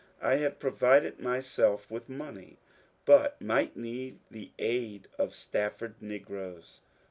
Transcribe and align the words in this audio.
I 0.19 0.37
had 0.37 0.57
provided 0.57 1.19
myself 1.19 1.91
with 1.91 2.09
money, 2.09 2.57
but 3.05 3.39
might 3.39 3.77
need 3.77 4.17
the 4.31 4.49
aid 4.57 5.07
of 5.19 5.35
Stafford 5.35 5.93
negroes. 6.01 6.81